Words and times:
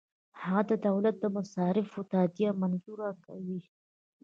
هغه 0.41 0.61
د 0.69 0.71
دولت 0.87 1.15
د 1.19 1.25
مصارفو 1.37 1.99
تادیه 2.13 2.49
منظوره 2.61 3.09
کوي. 3.25 3.61